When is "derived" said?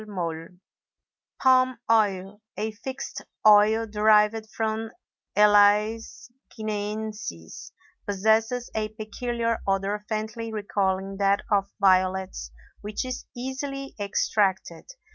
3.85-4.49